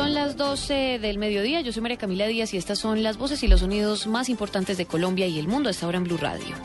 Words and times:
Son 0.00 0.14
las 0.14 0.38
12 0.38 0.98
del 0.98 1.18
mediodía, 1.18 1.60
yo 1.60 1.74
soy 1.74 1.82
María 1.82 1.98
Camila 1.98 2.26
Díaz 2.26 2.54
y 2.54 2.56
estas 2.56 2.78
son 2.78 3.02
las 3.02 3.18
voces 3.18 3.42
y 3.42 3.48
los 3.48 3.60
sonidos 3.60 4.06
más 4.06 4.30
importantes 4.30 4.78
de 4.78 4.86
Colombia 4.86 5.26
y 5.26 5.38
el 5.38 5.46
mundo 5.46 5.68
a 5.68 5.72
esta 5.72 5.86
hora 5.86 5.98
en 5.98 6.04
Blue 6.04 6.16
Radio. 6.16 6.56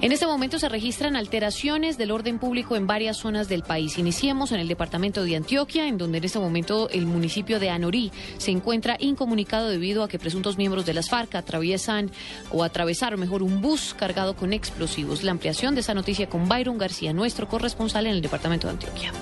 En 0.00 0.12
este 0.12 0.28
momento 0.28 0.60
se 0.60 0.68
registran 0.68 1.16
alteraciones 1.16 1.98
del 1.98 2.12
orden 2.12 2.38
público 2.38 2.76
en 2.76 2.86
varias 2.86 3.16
zonas 3.16 3.48
del 3.48 3.64
país. 3.64 3.98
Iniciemos 3.98 4.52
en 4.52 4.60
el 4.60 4.68
departamento 4.68 5.24
de 5.24 5.34
Antioquia, 5.34 5.88
en 5.88 5.98
donde 5.98 6.18
en 6.18 6.24
este 6.24 6.38
momento 6.38 6.88
el 6.90 7.06
municipio 7.06 7.58
de 7.58 7.68
Anorí 7.68 8.12
se 8.36 8.52
encuentra 8.52 8.96
incomunicado 9.00 9.68
debido 9.68 10.04
a 10.04 10.08
que 10.08 10.20
presuntos 10.20 10.56
miembros 10.56 10.86
de 10.86 10.94
las 10.94 11.08
FARC 11.08 11.34
atraviesan 11.34 12.12
o 12.52 12.62
atravesaron 12.62 13.18
mejor 13.18 13.42
un 13.42 13.60
bus 13.60 13.92
cargado 13.98 14.36
con 14.36 14.52
explosivos. 14.52 15.24
La 15.24 15.32
ampliación 15.32 15.74
de 15.74 15.80
esa 15.80 15.94
noticia 15.94 16.28
con 16.28 16.48
Byron 16.48 16.78
García, 16.78 17.12
nuestro 17.12 17.48
corresponsal 17.48 18.06
en 18.06 18.12
el 18.12 18.22
departamento 18.22 18.68
de 18.68 18.74
Antioquia. 18.74 19.12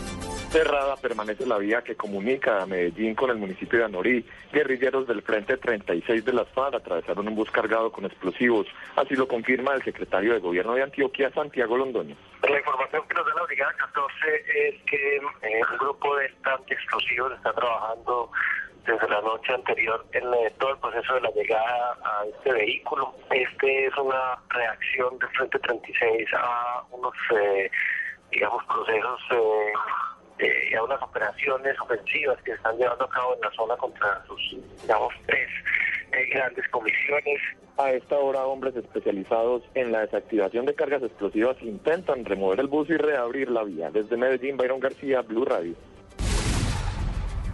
Cerrada 0.56 0.96
permanece 0.96 1.44
la 1.44 1.58
vía 1.58 1.82
que 1.82 1.96
comunica 1.96 2.62
a 2.62 2.66
Medellín 2.66 3.14
con 3.14 3.28
el 3.28 3.36
municipio 3.36 3.78
de 3.78 3.84
Anorí. 3.84 4.24
Guerrilleros 4.50 5.06
del 5.06 5.20
Frente 5.20 5.58
36 5.58 6.24
de 6.24 6.32
las 6.32 6.48
FARC 6.48 6.76
atravesaron 6.76 7.28
un 7.28 7.34
bus 7.34 7.50
cargado 7.50 7.92
con 7.92 8.06
explosivos. 8.06 8.66
Así 8.96 9.14
lo 9.16 9.28
confirma 9.28 9.74
el 9.74 9.82
secretario 9.82 10.32
de 10.32 10.38
Gobierno 10.38 10.72
de 10.72 10.84
Antioquia, 10.84 11.30
Santiago 11.34 11.76
Londoño. 11.76 12.16
La 12.48 12.58
información 12.58 13.02
que 13.06 13.14
nos 13.16 13.26
da 13.26 13.34
la 13.34 13.42
Brigada 13.42 13.74
14 13.74 14.08
es 14.68 14.82
que 14.84 15.16
eh, 15.16 15.60
un 15.72 15.76
grupo 15.76 16.16
de 16.16 16.32
explosivos 16.68 17.32
está 17.34 17.52
trabajando 17.52 18.30
desde 18.86 19.08
la 19.10 19.20
noche 19.20 19.52
anterior 19.52 20.06
en 20.12 20.24
todo 20.56 20.70
el 20.70 20.78
proceso 20.78 21.16
de 21.16 21.20
la 21.20 21.30
llegada 21.32 21.98
a 22.02 22.24
este 22.34 22.52
vehículo. 22.54 23.14
Este 23.30 23.88
es 23.88 23.96
una 23.98 24.38
reacción 24.48 25.18
del 25.18 25.28
Frente 25.36 25.58
36 25.58 26.28
a 26.32 26.82
unos, 26.92 27.14
eh, 27.38 27.70
digamos, 28.30 28.64
procesos... 28.64 29.20
Eh, 30.38 30.76
a 30.76 30.84
unas 30.84 31.02
operaciones 31.02 31.80
ofensivas 31.80 32.40
que 32.42 32.52
están 32.52 32.76
llevando 32.76 33.04
a 33.04 33.08
cabo 33.08 33.34
en 33.34 33.40
la 33.40 33.50
zona 33.52 33.76
contra 33.76 34.22
sus, 34.26 34.56
digamos, 34.82 35.14
tres 35.24 35.48
eh, 36.12 36.26
grandes 36.30 36.68
comisiones. 36.68 37.40
A 37.78 37.92
esta 37.92 38.18
hora, 38.18 38.44
hombres 38.44 38.76
especializados 38.76 39.62
en 39.74 39.92
la 39.92 40.00
desactivación 40.00 40.66
de 40.66 40.74
cargas 40.74 41.02
explosivas 41.02 41.56
intentan 41.62 42.24
remover 42.24 42.60
el 42.60 42.66
bus 42.66 42.88
y 42.90 42.96
reabrir 42.96 43.50
la 43.50 43.64
vía. 43.64 43.90
Desde 43.90 44.16
Medellín, 44.16 44.56
Byron 44.56 44.80
García, 44.80 45.22
Blue 45.22 45.44
Radio. 45.44 45.74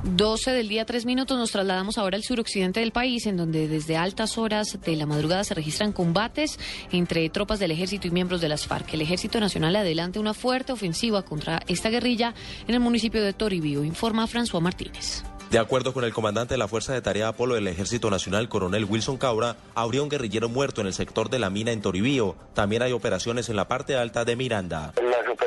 12 0.05 0.51
del 0.51 0.69
día, 0.69 0.85
3 0.85 1.07
minutos. 1.07 1.39
Nos 1.39 1.53
trasladamos 1.53 1.97
ahora 1.97 2.17
al 2.17 2.25
suroccidente 2.25 2.81
del 2.81 2.93
país, 2.93 3.27
en 3.27 3.37
donde 3.37 3.69
desde 3.69 3.97
altas 3.97 4.37
horas 4.37 4.79
de 4.85 4.97
la 4.97 5.07
madrugada 5.07 5.45
se 5.45 5.55
registran 5.55 5.93
combates 5.93 6.59
entre 6.91 7.29
tropas 7.31 7.59
del 7.59 7.71
ejército 7.71 8.09
y 8.09 8.11
miembros 8.11 8.41
de 8.41 8.49
las 8.49 8.67
FARC. 8.67 8.95
El 8.95 9.03
Ejército 9.03 9.39
Nacional 9.39 9.77
adelante 9.77 10.19
una 10.19 10.35
fuerte 10.35 10.73
ofensiva 10.73 11.23
contra 11.23 11.63
esta 11.69 11.89
guerrilla 11.89 12.35
en 12.67 12.75
el 12.75 12.81
municipio 12.81 13.23
de 13.23 13.33
Toribío, 13.33 13.85
informa 13.85 14.27
François 14.27 14.61
Martínez. 14.61 15.23
De 15.53 15.59
acuerdo 15.59 15.93
con 15.93 16.03
el 16.05 16.15
comandante 16.15 16.55
de 16.55 16.59
la 16.59 16.67
Fuerza 16.67 16.95
de 16.95 17.03
Tarea 17.03 17.29
Apolo 17.29 17.55
del 17.55 17.69
Ejército 17.69 18.11
Nacional, 18.11 18.49
coronel 18.49 18.87
Wilson 18.87 19.19
Cabra, 19.19 19.57
habría 19.75 20.03
un 20.03 20.09
guerrillero 20.09 20.49
muerto 20.49 20.81
en 20.81 20.87
el 20.87 20.95
sector 20.95 21.29
de 21.29 21.39
la 21.39 21.51
mina 21.51 21.73
en 21.73 21.83
Toribío. 21.83 22.37
También 22.55 22.81
hay 22.81 22.93
operaciones 22.93 23.51
en 23.51 23.57
la 23.57 23.69
parte 23.69 23.95
alta 23.95 24.25
de 24.25 24.35
Miranda. 24.35 24.95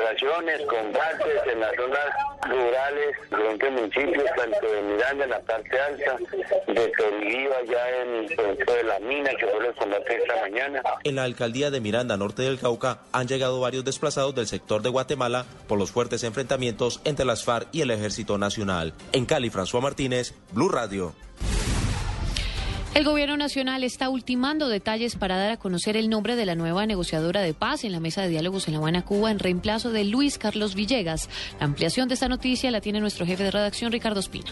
Las 0.06 0.22
operaciones, 0.22 0.60
combates 0.68 1.52
en 1.52 1.60
las 1.60 1.74
zonas 1.74 2.06
rurales, 2.42 3.58
de 3.58 3.70
municipios, 3.70 4.24
tanto 4.36 4.72
de 4.72 4.82
Miranda 4.82 5.24
en 5.24 5.30
la 5.30 5.40
parte 5.40 5.80
alta, 5.80 6.16
de 6.68 6.92
Toribío 6.96 7.50
allá 7.56 8.02
en 8.02 8.14
el 8.14 8.28
centro 8.28 8.74
de 8.74 8.84
la 8.84 9.00
mina, 9.00 9.30
que 9.30 9.46
fue 9.46 9.66
los 9.66 9.76
combates 9.76 10.16
esta 10.22 10.40
mañana. 10.42 10.82
En 11.02 11.16
la 11.16 11.24
alcaldía 11.24 11.72
de 11.72 11.80
Miranda, 11.80 12.16
norte 12.16 12.42
del 12.42 12.60
Cauca, 12.60 13.00
han 13.10 13.26
llegado 13.26 13.58
varios 13.58 13.84
desplazados 13.84 14.34
del 14.36 14.46
sector 14.46 14.82
de 14.82 14.90
Guatemala 14.90 15.44
por 15.66 15.76
los 15.76 15.90
fuertes 15.90 16.22
enfrentamientos 16.22 17.00
entre 17.04 17.24
las 17.24 17.44
FARC 17.44 17.68
y 17.72 17.80
el 17.80 17.90
Ejército 17.90 18.38
Nacional. 18.38 18.92
En 19.12 19.26
Cali, 19.26 19.50
François. 19.50 19.82
Martínez, 19.82 20.34
Blue 20.52 20.68
Radio. 20.68 21.14
El 22.96 23.04
gobierno 23.04 23.36
nacional 23.36 23.84
está 23.84 24.08
ultimando 24.08 24.70
detalles 24.70 25.16
para 25.16 25.36
dar 25.36 25.50
a 25.50 25.56
conocer 25.58 25.98
el 25.98 26.08
nombre 26.08 26.34
de 26.34 26.46
la 26.46 26.54
nueva 26.54 26.86
negociadora 26.86 27.42
de 27.42 27.52
paz 27.52 27.84
en 27.84 27.92
la 27.92 28.00
mesa 28.00 28.22
de 28.22 28.30
diálogos 28.30 28.68
en 28.68 28.72
La 28.72 28.78
Habana, 28.78 29.04
Cuba, 29.04 29.30
en 29.30 29.38
reemplazo 29.38 29.92
de 29.92 30.06
Luis 30.06 30.38
Carlos 30.38 30.74
Villegas. 30.74 31.28
La 31.60 31.66
ampliación 31.66 32.08
de 32.08 32.14
esta 32.14 32.26
noticia 32.26 32.70
la 32.70 32.80
tiene 32.80 33.00
nuestro 33.00 33.26
jefe 33.26 33.42
de 33.42 33.50
redacción, 33.50 33.92
Ricardo 33.92 34.20
Espina. 34.20 34.50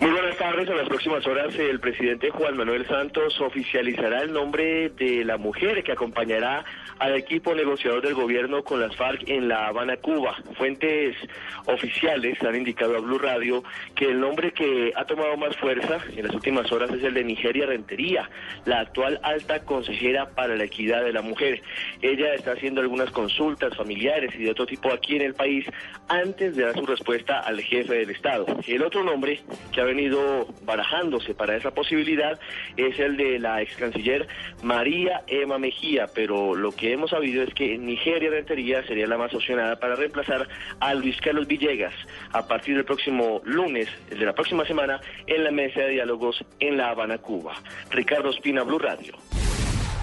Muy 0.00 0.10
buenas 0.10 0.38
tardes. 0.38 0.70
En 0.70 0.76
las 0.78 0.88
próximas 0.88 1.26
horas 1.26 1.54
el 1.54 1.78
presidente 1.80 2.30
Juan 2.30 2.56
Manuel 2.56 2.88
Santos 2.88 3.38
oficializará 3.42 4.22
el 4.22 4.32
nombre 4.32 4.88
de 4.88 5.22
la 5.26 5.36
mujer 5.36 5.84
que 5.84 5.92
acompañará 5.92 6.64
al 7.00 7.16
equipo 7.16 7.54
negociador 7.54 8.02
del 8.02 8.14
gobierno 8.14 8.62
con 8.62 8.78
las 8.78 8.94
FARC 8.94 9.28
en 9.28 9.48
La 9.48 9.68
Habana, 9.68 9.96
Cuba. 9.96 10.36
Fuentes 10.56 11.16
oficiales 11.64 12.40
han 12.42 12.54
indicado 12.54 12.94
a 12.96 13.00
Blue 13.00 13.18
Radio 13.18 13.64
que 13.94 14.04
el 14.04 14.20
nombre 14.20 14.52
que 14.52 14.92
ha 14.94 15.06
tomado 15.06 15.34
más 15.38 15.56
fuerza 15.56 15.98
en 16.14 16.26
las 16.26 16.34
últimas 16.34 16.70
horas 16.70 16.90
es 16.90 17.02
el 17.02 17.14
de 17.14 17.24
Nigeria 17.24 17.64
Rentería, 17.64 18.28
la 18.66 18.80
actual 18.80 19.18
alta 19.22 19.64
consejera 19.64 20.28
para 20.30 20.56
la 20.56 20.64
equidad 20.64 21.02
de 21.02 21.14
la 21.14 21.22
mujer. 21.22 21.62
Ella 22.02 22.34
está 22.34 22.52
haciendo 22.52 22.82
algunas 22.82 23.10
consultas 23.10 23.74
familiares 23.74 24.34
y 24.34 24.44
de 24.44 24.50
otro 24.50 24.66
tipo 24.66 24.92
aquí 24.92 25.16
en 25.16 25.22
el 25.22 25.34
país 25.34 25.64
antes 26.08 26.54
de 26.54 26.64
dar 26.64 26.74
su 26.74 26.84
respuesta 26.84 27.40
al 27.40 27.62
jefe 27.62 27.94
del 27.94 28.10
Estado. 28.10 28.44
El 28.66 28.82
otro 28.82 29.02
nombre 29.02 29.40
que 29.72 29.80
ha 29.80 29.84
venido 29.84 30.46
barajándose 30.64 31.34
para 31.34 31.56
esa 31.56 31.70
posibilidad 31.70 32.38
es 32.76 32.98
el 32.98 33.16
de 33.16 33.38
la 33.38 33.62
ex 33.62 33.74
canciller 33.76 34.28
María 34.62 35.22
Emma 35.26 35.58
Mejía, 35.58 36.06
pero 36.14 36.54
lo 36.54 36.72
que 36.72 36.89
hemos 36.92 37.10
sabido 37.10 37.42
es 37.42 37.52
que 37.54 37.78
Nigeria 37.78 38.30
Rentería 38.30 38.86
sería 38.86 39.06
la 39.06 39.18
más 39.18 39.32
opcionada 39.34 39.76
para 39.76 39.96
reemplazar 39.96 40.48
a 40.80 40.94
Luis 40.94 41.20
Carlos 41.20 41.46
Villegas 41.46 41.94
a 42.32 42.46
partir 42.46 42.76
del 42.76 42.84
próximo 42.84 43.40
lunes, 43.44 43.88
de 44.08 44.24
la 44.24 44.34
próxima 44.34 44.64
semana, 44.64 45.00
en 45.26 45.44
la 45.44 45.50
mesa 45.50 45.80
de 45.80 45.90
diálogos 45.90 46.44
en 46.58 46.76
La 46.76 46.90
Habana, 46.90 47.18
Cuba. 47.18 47.54
Ricardo 47.90 48.30
Espina, 48.30 48.62
Blue 48.62 48.78
Radio. 48.78 49.14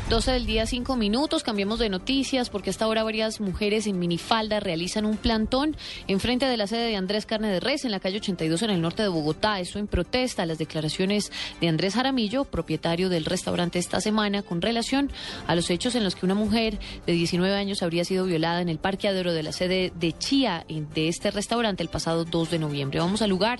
12 0.10 0.32
del 0.32 0.46
día, 0.46 0.66
5 0.66 0.96
minutos. 0.96 1.44
Cambiemos 1.44 1.80
de 1.80 1.90
noticias 1.90 2.50
porque 2.50 2.70
hasta 2.70 2.86
ahora 2.86 3.04
varias 3.04 3.42
mujeres 3.42 3.88
en 3.88 4.00
minifalda 4.00 4.62
realizan 4.62 5.06
un 5.06 5.18
plantón 5.18 5.76
en 6.08 6.22
frente 6.22 6.46
de 6.46 6.56
la 6.56 6.66
sede 6.66 6.88
de 6.88 6.96
Andrés 6.96 7.26
Carne 7.26 7.50
de 7.50 7.60
Res 7.60 7.84
en 7.84 7.92
la 7.92 8.00
calle 8.00 8.20
82 8.20 8.62
en 8.62 8.70
el 8.70 8.82
norte 8.82 9.04
de 9.04 9.10
Bogotá. 9.10 9.60
Eso 9.60 9.80
en 9.80 9.88
protesta 9.88 10.44
a 10.44 10.46
las 10.46 10.60
declaraciones 10.60 11.34
de 11.60 11.68
Andrés 11.68 11.96
Jaramillo, 11.96 12.46
propietario 12.46 13.10
del 13.10 13.26
restaurante 13.26 13.80
esta 13.80 14.00
semana, 14.00 14.44
con 14.44 14.62
relación 14.62 15.12
a 15.46 15.56
los 15.56 15.70
hechos 15.70 15.94
en 15.96 16.06
los 16.06 16.16
que 16.16 16.26
una 16.26 16.36
mujer 16.36 16.80
de 17.06 17.12
19 17.12 17.54
años 17.54 17.84
habría 17.84 18.06
sido 18.06 18.24
violada 18.24 18.62
en 18.62 18.70
el 18.70 18.80
parqueadero 18.80 19.34
de 19.34 19.44
la 19.44 19.52
sede 19.52 19.92
de 19.94 20.18
Chía 20.18 20.66
de 20.70 21.10
este 21.10 21.32
restaurante 21.32 21.84
el 21.84 21.90
pasado 21.90 22.24
2 22.24 22.50
de 22.50 22.60
noviembre. 22.60 23.02
Vamos 23.02 23.22
al 23.22 23.30
lugar 23.30 23.60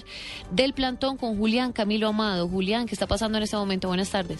del 0.52 0.72
plantón 0.72 1.18
con 1.18 1.38
Julián 1.38 1.74
Camilo 1.74 2.08
Amado. 2.08 2.48
Julián, 2.48 2.86
¿qué 2.86 2.96
está 2.96 3.06
pasando 3.06 3.38
en 3.38 3.44
este 3.44 3.58
momento? 3.58 3.90
Buenas 3.90 4.12
tardes. 4.12 4.40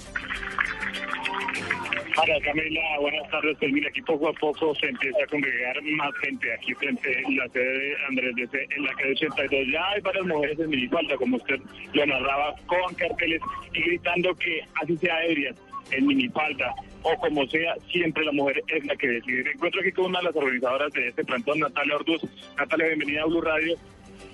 Hola 2.20 2.34
Camila, 2.44 2.82
buenas 3.00 3.30
tardes. 3.30 3.56
Pues 3.60 3.72
mira, 3.72 3.90
aquí 3.90 4.02
poco 4.02 4.30
a 4.30 4.34
poco 4.34 4.74
se 4.76 4.88
empieza 4.88 5.20
a 5.24 5.28
congregar 5.28 5.82
más 5.84 6.10
gente 6.16 6.52
aquí 6.52 6.74
frente 6.74 7.16
a 7.16 7.32
la 7.32 7.48
sede 7.50 7.78
de 7.78 7.96
Andrés 8.08 8.36
de 8.36 8.68
en 8.76 8.84
la 8.86 8.94
calle 8.94 9.12
82. 9.12 9.68
Ya 9.72 9.88
hay 9.90 10.02
varias 10.02 10.26
mujeres 10.26 10.60
en 10.60 10.70
minifalda, 10.72 11.16
como 11.16 11.38
usted 11.38 11.60
lo 11.94 12.06
narraba, 12.08 12.56
con 12.66 12.96
carteles 12.96 13.40
y 13.72 13.82
gritando 13.82 14.34
que 14.34 14.62
así 14.82 14.98
sea 14.98 15.26
ebria 15.26 15.54
en 15.92 16.08
minifalda 16.08 16.74
o 17.04 17.16
como 17.20 17.46
sea, 17.48 17.76
siempre 17.92 18.26
la 18.26 18.32
mujer 18.32 18.64
es 18.68 18.84
la 18.86 18.96
que 18.96 19.08
decide. 19.08 19.52
Encuentro 19.52 19.82
aquí 19.82 19.92
con 19.92 20.06
una 20.06 20.20
de 20.20 20.26
las 20.26 20.36
organizadoras 20.36 20.92
de 20.94 21.10
este 21.10 21.24
plantón, 21.24 21.60
Natalia 21.60 21.98
Orduz. 21.98 22.22
Natalia, 22.58 22.88
bienvenida 22.88 23.22
a 23.22 23.26
Blue 23.26 23.42
Radio. 23.42 23.76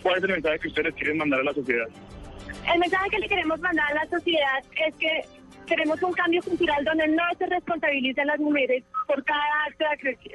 ¿Cuál 0.01 0.17
es 0.17 0.23
el 0.23 0.31
mensaje 0.31 0.59
que 0.59 0.67
ustedes 0.69 0.95
quieren 0.95 1.17
mandar 1.17 1.41
a 1.41 1.43
la 1.43 1.53
sociedad? 1.53 1.87
El 2.73 2.79
mensaje 2.79 3.09
que 3.09 3.19
le 3.19 3.27
queremos 3.27 3.59
mandar 3.59 3.91
a 3.91 3.95
la 3.95 4.09
sociedad 4.09 4.63
es 4.87 4.95
que 4.95 5.21
queremos 5.65 6.01
un 6.03 6.13
cambio 6.13 6.41
cultural 6.41 6.83
donde 6.83 7.07
no 7.07 7.23
se 7.37 7.45
responsabilicen 7.47 8.27
las 8.27 8.39
mujeres 8.39 8.83
por 9.07 9.23
cada 9.23 9.43
acto 9.67 9.85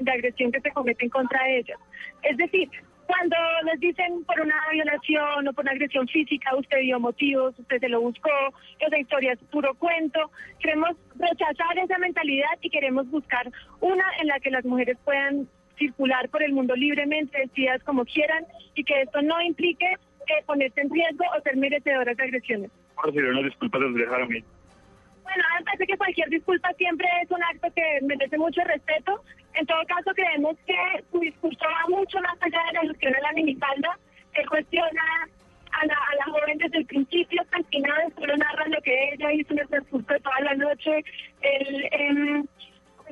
de 0.00 0.11
agresión 0.11 0.53
que 0.53 0.61
se 0.61 0.71
comete 0.71 1.05
en 1.05 1.11
contra 1.11 1.49
ellas. 1.49 1.78
Es 2.22 2.37
decir, 2.37 2.69
cuando 3.06 3.37
les 3.65 3.81
dicen 3.81 4.22
por 4.25 4.38
una 4.41 4.55
violación 4.71 5.49
o 5.49 5.53
por 5.53 5.65
una 5.65 5.72
agresión 5.72 6.06
física, 6.09 6.55
usted 6.56 6.81
dio 6.81 7.00
motivos, 7.00 7.59
usted 7.59 7.81
se 7.81 7.88
lo 7.88 8.03
buscó, 8.03 8.31
esa 8.79 8.99
historia 8.99 9.32
es 9.32 9.38
puro 9.50 9.75
cuento, 9.75 10.31
queremos 10.61 10.91
rechazar 11.17 11.79
esa 11.79 11.99
mentalidad 11.99 12.58
y 12.61 12.69
queremos 12.69 13.11
buscar 13.11 13.50
una 13.81 14.05
en 14.20 14.26
la 14.26 14.38
que 14.41 14.50
las 14.50 14.64
mujeres 14.64 14.99
puedan 15.05 15.49
circular 15.79 16.29
por 16.29 16.43
el 16.43 16.53
mundo 16.53 16.75
libremente, 16.75 17.38
vestidas 17.38 17.82
como 17.85 18.05
quieran 18.05 18.44
y 18.75 18.85
que 18.85 19.03
esto 19.03 19.23
no 19.23 19.41
implique 19.41 19.87
eh, 19.87 20.44
ponerse 20.44 20.81
en 20.82 20.91
riesgo 20.91 21.25
o 21.37 21.41
ser 21.41 21.56
merecedoras 21.56 22.17
de 22.17 22.23
agresiones. 22.23 22.70
Por 22.94 23.11
una 23.11 23.43
disculpa 23.43 23.79
de 23.79 24.06
parece 25.79 25.93
que 25.93 25.99
cualquier 25.99 26.29
disculpa 26.29 26.73
siempre 26.77 27.07
es 27.23 27.31
un 27.31 27.43
acto 27.43 27.69
que 27.75 27.99
merece 28.03 28.37
mucho 28.37 28.61
respeto. 28.65 29.23
En 29.55 29.67
todo 29.67 29.79
caso, 29.87 30.11
creemos 30.15 30.57
que 30.67 30.75
su 31.11 31.21
discurso 31.21 31.65
va 31.65 31.97
mucho 31.97 32.19
más 32.21 32.37
allá 32.41 32.59
de 32.67 32.73
la 32.75 32.85
ilusión 32.85 33.13
de 33.13 33.21
la 33.21 33.33
minifalda. 33.33 33.99
Él 34.35 34.49
cuestiona 34.49 35.03
a 35.73 35.87
la, 35.87 35.95
a 35.95 36.15
la 36.17 36.25
joven 36.33 36.59
desde 36.59 36.79
el 36.79 36.87
principio, 36.87 37.43
hasta 37.43 37.59
el 37.59 37.65
final, 37.67 38.13
solo 38.19 38.37
narra 38.37 38.67
lo 38.69 38.81
que 38.83 39.13
ella 39.13 39.33
hizo 39.33 39.53
en 39.53 39.61
el 39.61 39.69
discurso 39.69 40.13
de 40.13 40.21
toda 40.21 40.41
la 40.41 40.55
noche. 40.55 41.05
Él, 41.43 41.89
em, 41.93 42.47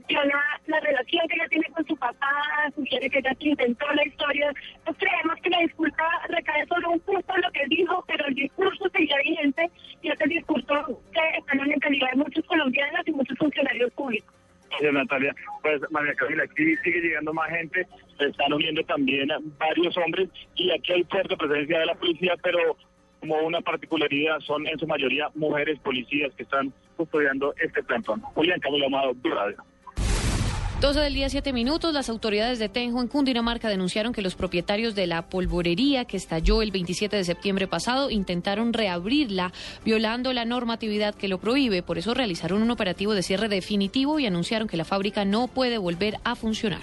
cuestiona 0.06 0.60
la 0.66 0.80
relación 0.80 1.28
que 1.28 1.34
ella 1.34 1.48
tiene 1.48 1.66
con 1.74 1.86
su 1.86 1.96
papá, 1.96 2.70
sugiere 2.74 3.10
que 3.10 3.18
ella 3.18 3.34
se 3.38 3.48
inventó 3.48 3.86
la 3.92 4.06
historia. 4.06 4.52
Pues 4.84 4.96
creemos 4.98 5.36
que 5.42 5.50
la 5.50 5.58
disculpa 5.58 6.04
recae 6.28 6.66
sobre 6.66 6.86
un 6.86 7.00
punto 7.00 7.34
en 7.34 7.42
lo 7.42 7.50
que 7.52 7.66
dijo, 7.68 8.04
pero 8.06 8.26
el 8.26 8.34
discurso 8.34 8.88
seguía 8.90 9.16
vigente 9.24 9.70
y 10.02 10.10
ese 10.10 10.24
discurso 10.26 11.00
que 11.12 11.38
está 11.38 11.52
en 11.52 11.58
la 11.58 11.64
mentalidad 11.66 12.10
de 12.10 12.16
muchos 12.16 12.44
colombianos 12.46 13.00
y 13.06 13.12
muchos 13.12 13.38
funcionarios 13.38 13.92
públicos. 13.92 14.32
Gracias, 14.70 14.92
Natalia. 14.92 15.34
Pues, 15.62 15.80
María 15.90 16.14
Camila, 16.14 16.44
aquí 16.44 16.76
sigue 16.78 17.00
llegando 17.00 17.32
más 17.32 17.48
gente. 17.50 17.86
Se 18.18 18.26
están 18.26 18.52
uniendo 18.52 18.82
también 18.84 19.28
varios 19.58 19.96
hombres 19.96 20.28
y 20.54 20.70
aquí 20.70 20.92
hay 20.92 21.04
fuerte 21.04 21.36
presencia 21.36 21.80
de 21.80 21.86
la 21.86 21.94
policía, 21.94 22.34
pero 22.42 22.76
como 23.20 23.38
una 23.40 23.60
particularidad 23.60 24.38
son 24.40 24.66
en 24.66 24.78
su 24.78 24.86
mayoría 24.86 25.28
mujeres 25.34 25.78
policías 25.80 26.32
que 26.34 26.42
están 26.42 26.72
custodiando 26.96 27.54
este 27.60 27.82
plantón. 27.82 28.20
Julián 28.20 28.60
Camilo 28.60 28.86
Amado, 28.86 29.14
Radio. 29.24 29.56
12 30.80 31.00
del 31.00 31.14
día, 31.14 31.30
7 31.30 31.54
minutos. 31.54 31.94
Las 31.94 32.10
autoridades 32.10 32.58
de 32.58 32.68
Tenjo 32.68 33.00
en 33.00 33.08
Cundinamarca 33.08 33.70
denunciaron 33.70 34.12
que 34.12 34.20
los 34.20 34.34
propietarios 34.34 34.94
de 34.94 35.06
la 35.06 35.30
polvorería 35.30 36.04
que 36.04 36.18
estalló 36.18 36.60
el 36.60 36.70
27 36.70 37.16
de 37.16 37.24
septiembre 37.24 37.66
pasado 37.66 38.10
intentaron 38.10 38.74
reabrirla 38.74 39.54
violando 39.86 40.34
la 40.34 40.44
normatividad 40.44 41.14
que 41.14 41.28
lo 41.28 41.38
prohíbe. 41.38 41.82
Por 41.82 41.96
eso 41.96 42.12
realizaron 42.12 42.60
un 42.60 42.70
operativo 42.70 43.14
de 43.14 43.22
cierre 43.22 43.48
definitivo 43.48 44.18
y 44.18 44.26
anunciaron 44.26 44.68
que 44.68 44.76
la 44.76 44.84
fábrica 44.84 45.24
no 45.24 45.48
puede 45.48 45.78
volver 45.78 46.18
a 46.24 46.34
funcionar. 46.34 46.82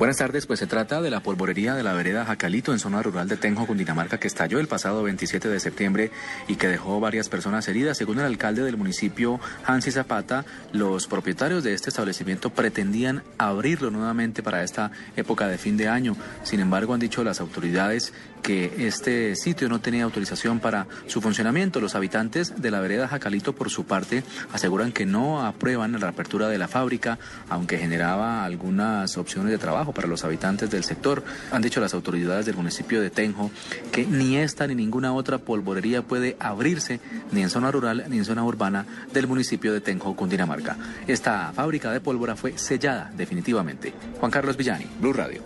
Buenas 0.00 0.16
tardes, 0.16 0.46
pues 0.46 0.58
se 0.58 0.66
trata 0.66 1.02
de 1.02 1.10
la 1.10 1.20
polvorería 1.20 1.74
de 1.74 1.82
la 1.82 1.92
vereda 1.92 2.24
Jacalito 2.24 2.72
en 2.72 2.78
zona 2.78 3.02
rural 3.02 3.28
de 3.28 3.36
Tenjo, 3.36 3.66
Cundinamarca, 3.66 4.16
que 4.16 4.28
estalló 4.28 4.58
el 4.58 4.66
pasado 4.66 5.02
27 5.02 5.46
de 5.50 5.60
septiembre 5.60 6.10
y 6.48 6.56
que 6.56 6.68
dejó 6.68 7.00
varias 7.00 7.28
personas 7.28 7.68
heridas. 7.68 7.98
Según 7.98 8.18
el 8.18 8.24
alcalde 8.24 8.62
del 8.62 8.78
municipio, 8.78 9.38
Hansi 9.66 9.90
Zapata, 9.90 10.46
los 10.72 11.06
propietarios 11.06 11.64
de 11.64 11.74
este 11.74 11.90
establecimiento 11.90 12.48
pretendían 12.48 13.22
abrirlo 13.36 13.90
nuevamente 13.90 14.42
para 14.42 14.64
esta 14.64 14.90
época 15.16 15.48
de 15.48 15.58
fin 15.58 15.76
de 15.76 15.88
año. 15.88 16.16
Sin 16.44 16.60
embargo, 16.60 16.94
han 16.94 17.00
dicho 17.00 17.22
las 17.22 17.42
autoridades 17.42 18.14
que 18.40 18.86
este 18.86 19.36
sitio 19.36 19.68
no 19.68 19.82
tenía 19.82 20.04
autorización 20.04 20.60
para 20.60 20.86
su 21.08 21.20
funcionamiento. 21.20 21.78
Los 21.78 21.94
habitantes 21.94 22.62
de 22.62 22.70
la 22.70 22.80
vereda 22.80 23.06
Jacalito, 23.06 23.54
por 23.54 23.68
su 23.68 23.84
parte, 23.84 24.24
aseguran 24.50 24.92
que 24.92 25.04
no 25.04 25.44
aprueban 25.44 26.00
la 26.00 26.08
apertura 26.08 26.48
de 26.48 26.56
la 26.56 26.68
fábrica, 26.68 27.18
aunque 27.50 27.76
generaba 27.76 28.46
algunas 28.46 29.18
opciones 29.18 29.52
de 29.52 29.58
trabajo 29.58 29.89
para 29.92 30.08
los 30.08 30.24
habitantes 30.24 30.70
del 30.70 30.84
sector. 30.84 31.22
Han 31.52 31.62
dicho 31.62 31.80
las 31.80 31.94
autoridades 31.94 32.46
del 32.46 32.56
municipio 32.56 33.00
de 33.00 33.10
Tenjo 33.10 33.50
que 33.92 34.06
ni 34.06 34.36
esta 34.36 34.66
ni 34.66 34.74
ninguna 34.74 35.12
otra 35.12 35.38
polvorería 35.38 36.02
puede 36.02 36.36
abrirse 36.38 37.00
ni 37.32 37.42
en 37.42 37.50
zona 37.50 37.70
rural 37.70 38.04
ni 38.08 38.18
en 38.18 38.24
zona 38.24 38.44
urbana 38.44 38.86
del 39.12 39.26
municipio 39.26 39.72
de 39.72 39.80
Tenjo, 39.80 40.14
Cundinamarca. 40.16 40.76
Esta 41.06 41.52
fábrica 41.52 41.92
de 41.92 42.00
pólvora 42.00 42.36
fue 42.36 42.56
sellada 42.58 43.10
definitivamente. 43.16 43.92
Juan 44.18 44.30
Carlos 44.30 44.56
Villani, 44.56 44.86
Blue 45.00 45.12
Radio. 45.12 45.42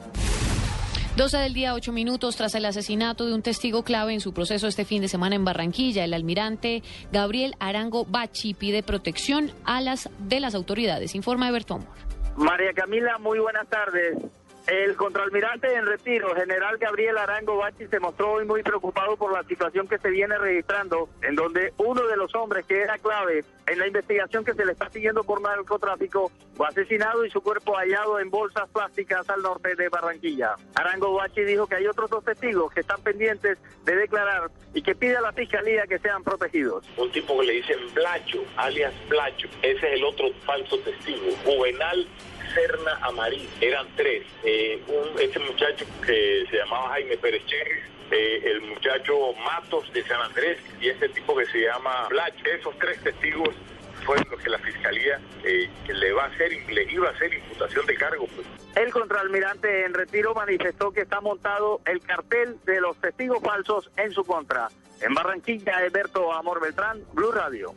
12 1.17 1.37
del 1.39 1.55
día, 1.55 1.75
8 1.75 1.93
minutos 1.93 2.35
tras 2.35 2.57
el 2.57 2.65
asesinato 2.65 3.25
de 3.25 3.35
un 3.35 3.43
testigo 3.43 3.85
clave 3.85 4.15
en 4.15 4.21
su 4.21 4.33
proceso 4.33 4.67
este 4.67 4.85
fin 4.85 5.01
de 5.01 5.07
semana 5.07 5.37
en 5.37 5.45
Barranquilla. 5.45 6.03
El 6.03 6.13
almirante 6.13 6.83
Gabriel 7.13 7.55
Arango 7.61 8.05
Bachi 8.05 8.53
pide 8.53 8.83
protección 8.83 9.53
a 9.65 9.81
las 9.81 10.11
de 10.19 10.41
las 10.41 10.57
autoridades. 10.57 11.15
Informa 11.15 11.49
Everton. 11.49 11.87
María 12.37 12.73
Camila, 12.73 13.19
muy 13.19 13.39
buenas 13.39 13.69
tardes. 13.69 14.19
El 14.67 14.97
contraalmirante 14.97 15.75
en 15.75 15.85
retiro, 15.85 16.35
general 16.35 16.79
Gabriel 16.79 17.19
Arango 17.19 17.59
Bachi, 17.59 17.87
se 17.87 18.01
mostró 18.01 18.33
hoy 18.33 18.47
muy 18.47 18.63
preocupado 18.63 19.15
por 19.17 19.31
la 19.31 19.43
situación 19.45 19.87
que 19.87 19.99
se 19.99 20.09
viene 20.09 20.39
registrando, 20.39 21.11
en 21.21 21.35
donde 21.35 21.75
uno 21.77 22.07
de 22.07 22.17
los 22.17 22.35
hombres 22.35 22.65
que 22.65 22.81
era 22.81 22.97
clave 22.97 23.45
en 23.67 23.79
la 23.79 23.87
investigación 23.87 24.43
que 24.43 24.55
se 24.55 24.65
le 24.65 24.73
está 24.73 24.89
siguiendo 24.89 25.23
por 25.23 25.43
narcotráfico 25.43 26.33
fue 26.55 26.67
asesinado 26.67 27.27
y 27.27 27.31
su 27.31 27.43
cuerpo 27.43 27.75
hallado 27.77 28.19
en 28.19 28.31
bolsas 28.31 28.67
plásticas 28.71 29.29
al 29.29 29.43
norte 29.43 29.75
de 29.75 29.91
Barranquilla. 29.91 30.55
Arango 30.75 31.13
Bachi 31.13 31.43
dijo 31.43 31.67
que 31.67 31.75
hay 31.75 31.87
otros 31.87 32.09
dos 32.09 32.25
testigos 32.25 32.73
que 32.73 32.81
están 32.81 33.03
pendientes 33.03 33.59
de 33.85 33.97
declarar 33.97 34.51
y 34.73 34.81
que 34.81 34.95
pide 34.95 35.19
a 35.19 35.21
la 35.21 35.33
fiscalía 35.33 35.87
que 35.87 35.99
sean 35.99 36.25
protegidos. 36.25 36.87
Un 36.97 37.13
tipo 37.13 37.39
que 37.39 37.47
le 37.47 37.53
dicen 37.55 37.79
Blacho, 37.93 38.43
alias 38.57 38.95
Blacho, 39.11 39.49
ese 39.61 39.89
es 39.89 39.93
el 39.99 40.05
otro 40.05 40.27
falso 40.47 40.79
testigo, 40.79 41.27
Juvenal 41.45 42.09
Serna 42.55 42.99
Amarí. 43.03 43.49
Eran 43.61 43.87
tres. 43.97 44.25
Eh, 44.45 44.81
un, 44.89 45.21
este 45.21 45.39
muchacho 45.41 45.85
que 46.07 46.45
se 46.51 46.57
llamaba 46.57 46.91
Jaime 46.91 47.17
Pérez 47.17 47.43
eh, 48.11 48.41
el 48.45 48.61
muchacho 48.63 49.33
Matos 49.45 49.93
de 49.93 50.05
San 50.05 50.21
Andrés 50.21 50.59
y 50.81 50.89
este 50.89 51.09
tipo 51.09 51.37
que 51.37 51.47
se 51.47 51.63
llama 51.63 52.07
Blach. 52.09 52.35
Esos 52.47 52.79
tres 52.79 52.99
testigos 53.03 53.55
fueron 54.05 54.27
los 54.31 54.41
que 54.41 54.51
la 54.51 54.59
fiscalía 54.59 55.21
eh, 55.43 55.69
le 55.89 56.13
va 56.13 56.25
a 56.25 56.27
hacer, 56.27 56.53
le 56.71 56.93
iba 56.93 57.09
a 57.09 57.13
hacer 57.13 57.33
imputación 57.33 57.87
de 57.87 57.95
cargo. 57.97 58.27
Pues. 58.35 58.47
El 58.77 58.93
contraalmirante 58.93 59.85
en 59.85 59.95
retiro 59.95 60.35
manifestó 60.35 60.93
que 60.93 61.03
está 61.03 61.21
montado 61.21 61.81
el 61.87 62.01
cartel 62.01 62.59
de 62.65 62.81
los 62.81 62.97
testigos 63.01 63.41
falsos 63.43 63.91
en 63.97 64.13
su 64.13 64.25
contra. 64.25 64.69
En 65.01 65.15
Barranquilla, 65.15 65.79
Alberto 65.79 66.33
Amor 66.33 66.61
Beltrán, 66.61 67.03
Blue 67.13 67.33
Radio. 67.33 67.75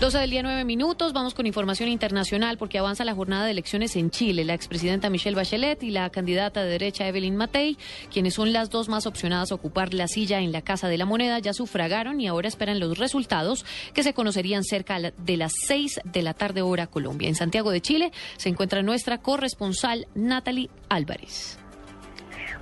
12 0.00 0.16
del 0.16 0.30
día, 0.30 0.42
9 0.42 0.64
minutos. 0.64 1.12
Vamos 1.12 1.34
con 1.34 1.46
información 1.46 1.90
internacional 1.90 2.56
porque 2.56 2.78
avanza 2.78 3.04
la 3.04 3.14
jornada 3.14 3.44
de 3.44 3.50
elecciones 3.50 3.96
en 3.96 4.10
Chile. 4.10 4.46
La 4.46 4.54
expresidenta 4.54 5.10
Michelle 5.10 5.36
Bachelet 5.36 5.82
y 5.82 5.90
la 5.90 6.08
candidata 6.08 6.64
de 6.64 6.70
derecha 6.70 7.06
Evelyn 7.06 7.36
Matei, 7.36 7.76
quienes 8.10 8.32
son 8.32 8.54
las 8.54 8.70
dos 8.70 8.88
más 8.88 9.04
opcionadas 9.04 9.52
a 9.52 9.56
ocupar 9.56 9.92
la 9.92 10.08
silla 10.08 10.40
en 10.40 10.52
la 10.52 10.62
Casa 10.62 10.88
de 10.88 10.96
la 10.96 11.04
Moneda, 11.04 11.38
ya 11.38 11.52
sufragaron 11.52 12.18
y 12.18 12.28
ahora 12.28 12.48
esperan 12.48 12.80
los 12.80 12.96
resultados 12.96 13.66
que 13.92 14.02
se 14.02 14.14
conocerían 14.14 14.64
cerca 14.64 14.98
de 14.98 15.36
las 15.36 15.52
6 15.66 16.00
de 16.04 16.22
la 16.22 16.32
tarde 16.32 16.62
hora 16.62 16.86
Colombia. 16.86 17.28
En 17.28 17.34
Santiago 17.34 17.70
de 17.70 17.82
Chile 17.82 18.10
se 18.38 18.48
encuentra 18.48 18.80
nuestra 18.80 19.18
corresponsal 19.18 20.08
Natalie 20.14 20.70
Álvarez. 20.88 21.58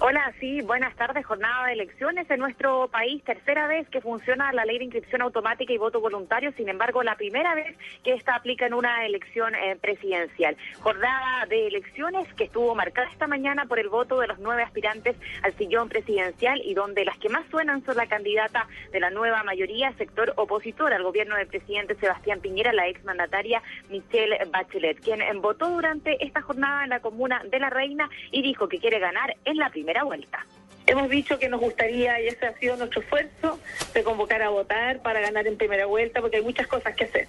Hola, 0.00 0.32
sí, 0.38 0.60
buenas 0.60 0.94
tardes. 0.94 1.26
Jornada 1.26 1.66
de 1.66 1.72
elecciones 1.72 2.30
en 2.30 2.38
nuestro 2.38 2.86
país. 2.86 3.20
Tercera 3.24 3.66
vez 3.66 3.88
que 3.88 4.00
funciona 4.00 4.52
la 4.52 4.64
ley 4.64 4.78
de 4.78 4.84
inscripción 4.84 5.22
automática 5.22 5.72
y 5.72 5.76
voto 5.76 6.00
voluntario. 6.00 6.52
Sin 6.52 6.68
embargo, 6.68 7.02
la 7.02 7.16
primera 7.16 7.56
vez 7.56 7.76
que 8.04 8.12
esta 8.12 8.36
aplica 8.36 8.64
en 8.64 8.74
una 8.74 9.04
elección 9.04 9.56
eh, 9.56 9.76
presidencial. 9.80 10.56
Jornada 10.78 11.46
de 11.46 11.66
elecciones 11.66 12.32
que 12.34 12.44
estuvo 12.44 12.76
marcada 12.76 13.08
esta 13.10 13.26
mañana 13.26 13.66
por 13.66 13.80
el 13.80 13.88
voto 13.88 14.20
de 14.20 14.28
los 14.28 14.38
nueve 14.38 14.62
aspirantes 14.62 15.16
al 15.42 15.52
sillón 15.54 15.88
presidencial 15.88 16.62
y 16.64 16.74
donde 16.74 17.04
las 17.04 17.18
que 17.18 17.28
más 17.28 17.44
suenan 17.50 17.84
son 17.84 17.96
la 17.96 18.06
candidata 18.06 18.68
de 18.92 19.00
la 19.00 19.10
nueva 19.10 19.42
mayoría, 19.42 19.92
sector 19.94 20.32
opositor 20.36 20.92
al 20.92 21.02
gobierno 21.02 21.34
del 21.34 21.48
presidente 21.48 21.96
Sebastián 21.96 22.40
Piñera, 22.40 22.72
la 22.72 22.86
exmandataria 22.86 23.64
Michelle 23.90 24.38
Bachelet, 24.52 25.00
quien 25.00 25.20
votó 25.42 25.68
durante 25.70 26.24
esta 26.24 26.40
jornada 26.40 26.84
en 26.84 26.90
la 26.90 27.00
comuna 27.00 27.42
de 27.50 27.58
La 27.58 27.68
Reina 27.68 28.08
y 28.30 28.42
dijo 28.42 28.68
que 28.68 28.78
quiere 28.78 29.00
ganar 29.00 29.36
en 29.44 29.56
la 29.56 29.70
primera 29.70 29.87
vuelta. 30.04 30.46
Hemos 30.86 31.10
dicho 31.10 31.38
que 31.38 31.48
nos 31.50 31.60
gustaría, 31.60 32.18
y 32.22 32.28
ese 32.28 32.46
ha 32.46 32.54
sido 32.54 32.76
nuestro 32.76 33.02
esfuerzo, 33.02 33.60
de 33.92 34.02
convocar 34.02 34.40
a 34.42 34.48
votar 34.48 35.02
para 35.02 35.20
ganar 35.20 35.46
en 35.46 35.58
primera 35.58 35.84
vuelta, 35.84 36.22
porque 36.22 36.38
hay 36.38 36.42
muchas 36.42 36.66
cosas 36.66 36.94
que 36.94 37.04
hacer. 37.04 37.28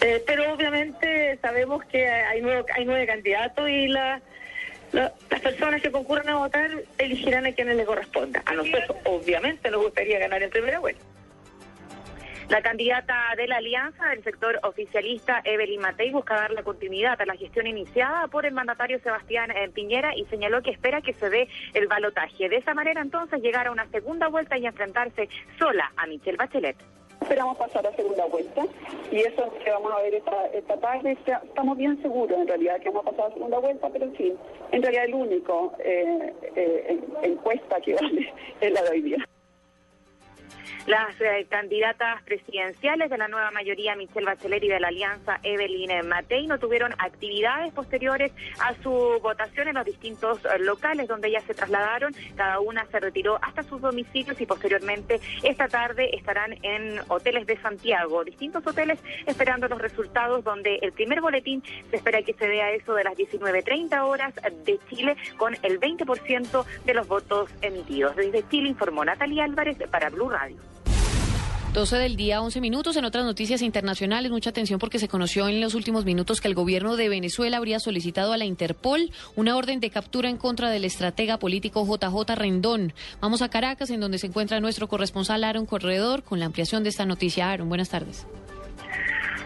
Eh, 0.00 0.22
pero 0.24 0.52
obviamente 0.52 1.36
sabemos 1.42 1.84
que 1.86 2.06
hay 2.08 2.40
nueve, 2.40 2.64
hay 2.72 2.84
nueve 2.84 3.06
candidatos 3.06 3.68
y 3.68 3.88
la, 3.88 4.20
las 4.92 5.40
personas 5.42 5.82
que 5.82 5.90
concurran 5.90 6.28
a 6.28 6.36
votar 6.36 6.70
elegirán 6.98 7.46
a 7.46 7.52
quienes 7.52 7.76
les 7.76 7.86
corresponda. 7.86 8.42
A 8.46 8.54
nosotros, 8.54 8.96
obviamente, 9.04 9.70
nos 9.70 9.82
gustaría 9.82 10.20
ganar 10.20 10.42
en 10.42 10.50
primera 10.50 10.78
vuelta. 10.78 11.02
La 12.48 12.60
candidata 12.62 13.14
de 13.36 13.46
la 13.46 13.56
alianza 13.56 14.08
del 14.08 14.22
sector 14.22 14.58
oficialista, 14.62 15.40
Evelyn 15.44 15.80
Matei, 15.80 16.10
busca 16.10 16.34
dar 16.34 16.50
la 16.50 16.62
continuidad 16.62 17.20
a 17.20 17.26
la 17.26 17.34
gestión 17.34 17.66
iniciada 17.66 18.28
por 18.28 18.46
el 18.46 18.52
mandatario 18.52 18.98
Sebastián 19.00 19.50
eh, 19.50 19.68
Piñera 19.70 20.14
y 20.16 20.24
señaló 20.26 20.62
que 20.62 20.70
espera 20.70 21.00
que 21.00 21.14
se 21.14 21.30
dé 21.30 21.48
el 21.74 21.86
balotaje. 21.86 22.48
De 22.48 22.56
esa 22.56 22.74
manera, 22.74 23.00
entonces, 23.00 23.42
llegar 23.42 23.66
a 23.66 23.72
una 23.72 23.88
segunda 23.88 24.28
vuelta 24.28 24.58
y 24.58 24.66
enfrentarse 24.66 25.28
sola 25.58 25.92
a 25.96 26.06
Michelle 26.06 26.36
Bachelet 26.36 26.76
esperamos 27.22 27.56
pasar 27.56 27.86
a 27.86 27.94
segunda 27.94 28.26
vuelta 28.26 28.66
y 29.10 29.20
eso 29.20 29.44
es 29.46 29.64
que 29.64 29.70
vamos 29.70 29.92
a 29.92 30.02
ver 30.02 30.14
esta, 30.14 30.76
tarde. 30.78 31.16
Estamos 31.24 31.78
bien 31.78 32.00
seguros 32.02 32.36
en 32.38 32.48
realidad 32.48 32.80
que 32.80 32.90
vamos 32.90 33.06
a 33.06 33.10
pasar 33.10 33.30
a 33.30 33.34
segunda 33.34 33.58
vuelta, 33.58 33.88
pero 33.90 34.06
en 34.06 34.14
fin, 34.14 34.34
en 34.72 34.82
realidad 34.82 35.04
el 35.04 35.14
único 35.14 35.72
eh, 35.78 36.32
eh, 36.56 37.00
encuesta 37.22 37.80
que 37.80 37.94
vale 37.94 38.32
es 38.60 38.72
la 38.72 38.82
de 38.82 38.90
hoy 38.90 39.02
día. 39.02 39.28
Las 40.86 41.20
eh, 41.20 41.46
candidatas 41.48 42.22
presidenciales 42.22 43.08
de 43.10 43.18
la 43.18 43.28
nueva 43.28 43.50
mayoría, 43.50 43.94
Michelle 43.94 44.26
Bachelet 44.26 44.64
y 44.64 44.68
de 44.68 44.80
la 44.80 44.88
alianza 44.88 45.38
Evelyn 45.42 46.06
Matei, 46.08 46.46
no 46.46 46.58
tuvieron 46.58 46.92
actividades 46.98 47.72
posteriores 47.72 48.32
a 48.60 48.74
su 48.82 48.90
votación 49.22 49.68
en 49.68 49.74
los 49.74 49.84
distintos 49.84 50.44
eh, 50.44 50.58
locales 50.58 51.08
donde 51.08 51.28
ellas 51.28 51.44
se 51.44 51.54
trasladaron. 51.54 52.14
Cada 52.36 52.60
una 52.60 52.84
se 52.86 53.00
retiró 53.00 53.38
hasta 53.42 53.62
sus 53.62 53.80
domicilios 53.80 54.40
y 54.40 54.46
posteriormente 54.46 55.20
esta 55.42 55.68
tarde 55.68 56.16
estarán 56.16 56.56
en 56.62 57.00
hoteles 57.08 57.46
de 57.46 57.56
Santiago, 57.58 58.24
distintos 58.24 58.66
hoteles 58.66 58.98
esperando 59.26 59.68
los 59.68 59.80
resultados 59.80 60.44
donde 60.44 60.76
el 60.82 60.92
primer 60.92 61.20
boletín 61.20 61.62
se 61.90 61.96
espera 61.96 62.22
que 62.22 62.34
se 62.34 62.48
vea 62.48 62.72
eso 62.72 62.94
de 62.94 63.04
las 63.04 63.14
19.30 63.14 64.00
horas 64.04 64.34
de 64.64 64.78
Chile 64.88 65.16
con 65.36 65.54
el 65.62 65.80
20% 65.80 66.64
de 66.84 66.94
los 66.94 67.06
votos 67.06 67.50
emitidos. 67.60 68.16
Desde 68.16 68.46
Chile 68.48 68.68
informó 68.68 69.04
Natalia 69.04 69.44
Álvarez 69.44 69.78
para 69.90 70.10
Blue 70.10 70.30
Radio. 70.30 70.61
12 71.72 71.96
del 71.96 72.16
día, 72.16 72.42
11 72.42 72.60
minutos. 72.60 72.96
En 72.96 73.06
otras 73.06 73.24
noticias 73.24 73.62
internacionales, 73.62 74.30
mucha 74.30 74.50
atención 74.50 74.78
porque 74.78 74.98
se 74.98 75.08
conoció 75.08 75.48
en 75.48 75.62
los 75.62 75.74
últimos 75.74 76.04
minutos 76.04 76.42
que 76.42 76.48
el 76.48 76.54
gobierno 76.54 76.96
de 76.96 77.08
Venezuela 77.08 77.56
habría 77.56 77.80
solicitado 77.80 78.34
a 78.34 78.36
la 78.36 78.44
Interpol 78.44 79.10
una 79.36 79.56
orden 79.56 79.80
de 79.80 79.88
captura 79.88 80.28
en 80.28 80.36
contra 80.36 80.68
del 80.68 80.84
estratega 80.84 81.38
político 81.38 81.86
JJ 81.86 82.34
Rendón. 82.34 82.92
Vamos 83.22 83.40
a 83.40 83.48
Caracas, 83.48 83.88
en 83.88 84.00
donde 84.00 84.18
se 84.18 84.26
encuentra 84.26 84.60
nuestro 84.60 84.86
corresponsal 84.86 85.44
Aaron 85.44 85.64
Corredor 85.64 86.22
con 86.24 86.40
la 86.40 86.44
ampliación 86.44 86.82
de 86.82 86.90
esta 86.90 87.06
noticia. 87.06 87.50
Aaron, 87.50 87.70
buenas 87.70 87.88
tardes. 87.88 88.26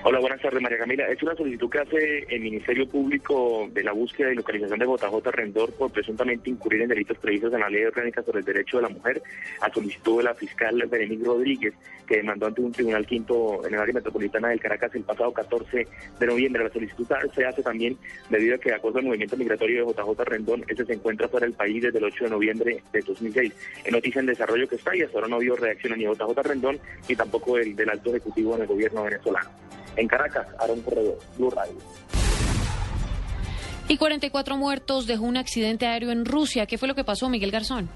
Hola, 0.08 0.20
buenas 0.20 0.40
tardes, 0.40 0.62
María 0.62 0.78
Camila. 0.78 1.08
Es 1.08 1.20
una 1.24 1.34
solicitud 1.34 1.68
que 1.68 1.80
hace 1.80 2.18
el 2.32 2.40
Ministerio 2.40 2.88
Público 2.88 3.68
de 3.72 3.82
la 3.82 3.90
búsqueda 3.90 4.30
y 4.30 4.36
localización 4.36 4.78
de 4.78 4.86
JJ 4.86 5.32
Rendor 5.32 5.72
por 5.72 5.90
presuntamente 5.90 6.48
incurrir 6.48 6.82
en 6.82 6.90
delitos 6.90 7.18
previstos 7.18 7.52
en 7.52 7.58
la 7.58 7.68
Ley 7.68 7.82
Orgánica 7.82 8.22
sobre 8.22 8.38
el 8.38 8.44
Derecho 8.44 8.76
de 8.76 8.84
la 8.84 8.88
Mujer 8.88 9.20
a 9.60 9.68
solicitud 9.72 10.18
de 10.18 10.22
la 10.22 10.34
fiscal 10.34 10.80
Berenice 10.88 11.24
Rodríguez, 11.24 11.74
que 12.06 12.18
demandó 12.18 12.46
ante 12.46 12.60
un 12.60 12.70
tribunal 12.70 13.04
quinto 13.04 13.66
en 13.66 13.74
el 13.74 13.80
área 13.80 13.94
metropolitana 13.94 14.50
del 14.50 14.60
Caracas 14.60 14.94
el 14.94 15.02
pasado 15.02 15.32
14 15.32 15.88
de 16.20 16.26
noviembre. 16.28 16.62
La 16.62 16.70
solicitud 16.70 17.04
se 17.34 17.44
hace 17.44 17.64
también 17.64 17.98
debido 18.30 18.54
a 18.54 18.58
que, 18.58 18.68
de 18.68 18.76
acuerdo 18.76 19.00
al 19.00 19.06
movimiento 19.06 19.36
migratorio 19.36 19.84
de 19.84 19.92
JJ 19.92 20.22
Rendón, 20.22 20.64
ese 20.68 20.84
se 20.84 20.92
encuentra 20.92 21.26
fuera 21.26 21.46
del 21.46 21.56
país 21.56 21.82
desde 21.82 21.98
el 21.98 22.04
8 22.04 22.26
de 22.26 22.30
noviembre 22.30 22.80
de 22.92 23.00
2006. 23.00 23.52
En 23.86 23.92
noticia 23.92 24.20
en 24.20 24.26
desarrollo 24.26 24.68
que 24.68 24.76
está 24.76 24.94
y 24.94 25.02
hasta 25.02 25.16
ahora 25.16 25.26
no 25.26 25.34
ha 25.34 25.38
habido 25.38 25.56
reacción 25.56 25.98
ni 25.98 26.04
de 26.04 26.14
JJ 26.14 26.42
Rendón 26.44 26.78
ni 27.08 27.16
tampoco 27.16 27.58
el 27.58 27.74
del 27.74 27.90
alto 27.90 28.10
ejecutivo 28.10 28.54
en 28.54 28.62
el 28.62 28.68
gobierno 28.68 29.02
venezolano. 29.02 29.65
En 29.96 30.08
Caracas, 30.08 30.46
Aaron 30.58 30.80
Corredor, 30.82 31.18
Blue 31.36 31.50
Radio. 31.50 31.74
Y 33.88 33.96
44 33.96 34.56
muertos 34.56 35.06
dejó 35.06 35.24
un 35.24 35.36
accidente 35.36 35.86
aéreo 35.86 36.10
en 36.10 36.24
Rusia. 36.24 36.66
¿Qué 36.66 36.76
fue 36.76 36.88
lo 36.88 36.94
que 36.94 37.04
pasó, 37.04 37.28
Miguel 37.28 37.50
Garzón? 37.50 37.88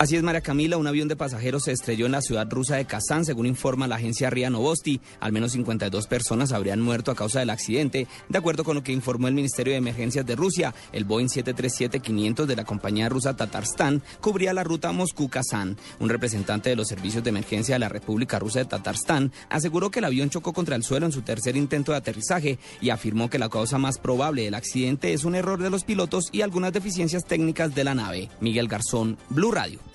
Así 0.00 0.16
es, 0.16 0.22
María 0.22 0.40
Camila, 0.40 0.78
un 0.78 0.86
avión 0.86 1.08
de 1.08 1.14
pasajeros 1.14 1.64
se 1.64 1.72
estrelló 1.72 2.06
en 2.06 2.12
la 2.12 2.22
ciudad 2.22 2.48
rusa 2.50 2.76
de 2.76 2.86
Kazán, 2.86 3.26
según 3.26 3.44
informa 3.44 3.86
la 3.86 3.96
agencia 3.96 4.30
RIA 4.30 4.48
Novosti. 4.48 4.98
Al 5.20 5.30
menos 5.30 5.52
52 5.52 6.06
personas 6.06 6.52
habrían 6.52 6.80
muerto 6.80 7.10
a 7.10 7.14
causa 7.14 7.40
del 7.40 7.50
accidente, 7.50 8.06
de 8.26 8.38
acuerdo 8.38 8.64
con 8.64 8.76
lo 8.76 8.82
que 8.82 8.92
informó 8.92 9.28
el 9.28 9.34
Ministerio 9.34 9.74
de 9.74 9.76
Emergencias 9.76 10.24
de 10.24 10.36
Rusia. 10.36 10.74
El 10.94 11.04
Boeing 11.04 11.26
737-500 11.26 12.46
de 12.46 12.56
la 12.56 12.64
compañía 12.64 13.10
rusa 13.10 13.36
Tatarstan 13.36 14.02
cubría 14.22 14.54
la 14.54 14.64
ruta 14.64 14.90
Moscú-Kazán. 14.90 15.76
Un 15.98 16.08
representante 16.08 16.70
de 16.70 16.76
los 16.76 16.88
servicios 16.88 17.22
de 17.22 17.28
emergencia 17.28 17.74
de 17.74 17.80
la 17.80 17.90
República 17.90 18.38
Rusa 18.38 18.60
de 18.60 18.64
Tatarstan 18.64 19.32
aseguró 19.50 19.90
que 19.90 19.98
el 19.98 20.06
avión 20.06 20.30
chocó 20.30 20.54
contra 20.54 20.76
el 20.76 20.82
suelo 20.82 21.04
en 21.04 21.12
su 21.12 21.20
tercer 21.20 21.58
intento 21.58 21.92
de 21.92 21.98
aterrizaje 21.98 22.58
y 22.80 22.88
afirmó 22.88 23.28
que 23.28 23.38
la 23.38 23.50
causa 23.50 23.76
más 23.76 23.98
probable 23.98 24.44
del 24.44 24.54
accidente 24.54 25.12
es 25.12 25.24
un 25.24 25.34
error 25.34 25.62
de 25.62 25.68
los 25.68 25.84
pilotos 25.84 26.30
y 26.32 26.40
algunas 26.40 26.72
deficiencias 26.72 27.26
técnicas 27.26 27.74
de 27.74 27.84
la 27.84 27.94
nave. 27.94 28.30
Miguel 28.40 28.66
Garzón, 28.66 29.18
Blue 29.28 29.52
Radio. 29.52 29.89